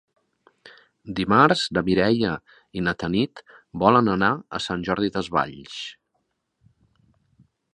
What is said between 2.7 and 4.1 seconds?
i na Tanit volen